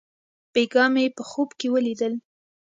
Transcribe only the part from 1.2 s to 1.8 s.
خوب کښې